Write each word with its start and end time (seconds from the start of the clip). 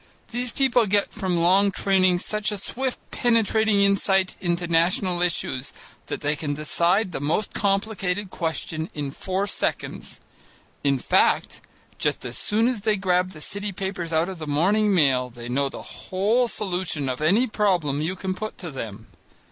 These 0.31 0.49
people 0.49 0.87
get 0.87 1.13
from 1.13 1.37
long 1.37 1.69
training 1.71 2.17
such 2.17 2.51
a 2.51 2.57
swift 2.57 2.97
penetrating 3.11 3.81
insight 3.81 4.33
into 4.41 4.65
national 4.67 5.21
issues 5.21 5.73
that 6.07 6.21
they 6.21 6.35
can 6.35 6.55
decide 6.55 7.11
the 7.11 7.19
most 7.21 7.53
complicated 7.53 8.31
question 8.31 8.89
in 8.95 9.11
four 9.11 9.45
seconds: 9.45 10.19
in 10.83 10.97
fact, 10.97 11.61
just 11.99 12.25
as 12.25 12.35
soon 12.35 12.67
as 12.67 12.81
they 12.81 12.95
grab 12.95 13.29
the 13.33 13.39
city 13.41 13.71
papers 13.71 14.11
out 14.11 14.27
of 14.27 14.39
the 14.39 14.47
morning 14.47 14.91
mail, 14.91 15.29
they 15.29 15.47
know 15.47 15.69
the 15.69 15.83
whole 16.09 16.47
solution 16.47 17.07
of 17.07 17.21
any 17.21 17.45
problem 17.45 18.01
you 18.01 18.15
can 18.15 18.33
put 18.33 18.57
to 18.57 18.71
them. 18.71 19.05